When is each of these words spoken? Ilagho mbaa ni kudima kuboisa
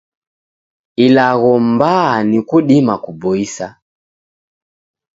Ilagho 1.05 1.51
mbaa 1.69 2.13
ni 2.29 2.39
kudima 2.49 2.93
kuboisa 3.03 3.67